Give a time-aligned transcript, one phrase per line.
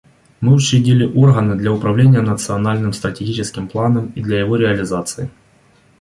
[0.39, 5.29] Мы учредили органы для управления национальным стратегическим планом и для его реализации.